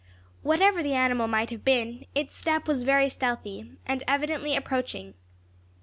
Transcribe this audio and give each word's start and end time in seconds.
Whatever 0.41 0.81
the 0.81 0.95
animal 0.95 1.27
might 1.27 1.51
have 1.51 1.63
been, 1.63 2.07
its 2.15 2.35
step 2.35 2.67
was 2.67 2.85
very 2.85 3.07
stealthy, 3.07 3.73
and 3.85 4.03
evidently 4.07 4.55
approaching. 4.55 5.13